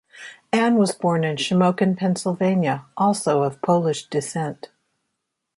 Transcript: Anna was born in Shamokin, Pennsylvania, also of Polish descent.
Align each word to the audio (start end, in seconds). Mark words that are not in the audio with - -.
Anna 0.51 0.77
was 0.77 0.93
born 0.95 1.23
in 1.23 1.35
Shamokin, 1.35 1.95
Pennsylvania, 1.95 2.87
also 2.97 3.43
of 3.43 3.61
Polish 3.61 4.07
descent. 4.07 4.71